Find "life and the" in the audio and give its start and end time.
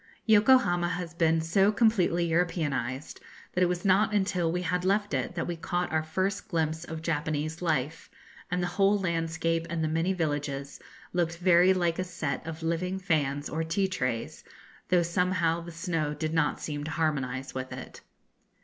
7.61-8.81